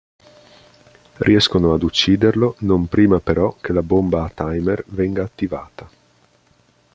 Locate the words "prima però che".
2.87-3.71